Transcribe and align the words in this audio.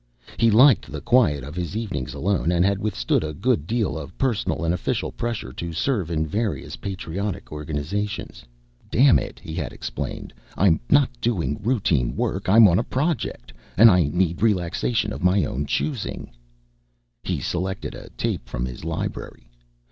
He 0.37 0.49
liked 0.49 0.91
the 0.91 0.99
quiet 0.99 1.43
of 1.43 1.53
his 1.53 1.77
evenings 1.77 2.15
alone 2.15 2.51
and 2.51 2.65
had 2.65 2.79
withstood 2.79 3.23
a 3.23 3.35
good 3.35 3.67
deal 3.67 3.99
of 3.99 4.17
personal 4.17 4.65
and 4.65 4.73
official 4.73 5.11
pressure 5.11 5.53
to 5.53 5.71
serve 5.73 6.09
in 6.09 6.25
various 6.25 6.75
patriotic 6.75 7.51
organizations. 7.51 8.43
"Damn 8.89 9.19
it," 9.19 9.37
he 9.39 9.53
had 9.53 9.71
explained, 9.71 10.33
"I'm 10.57 10.79
not 10.89 11.11
doing 11.21 11.59
routine 11.61 12.15
work. 12.15 12.49
I'm 12.49 12.67
on 12.67 12.79
a 12.79 12.83
Project, 12.83 13.53
and 13.77 13.91
I 13.91 14.05
need 14.05 14.41
relaxation 14.41 15.13
of 15.13 15.23
my 15.23 15.45
own 15.45 15.67
choosing." 15.67 16.31
He 17.21 17.39
selected 17.39 17.93
a 17.93 18.09
tape 18.17 18.49
from 18.49 18.65
his 18.65 18.83
library. 18.83 19.51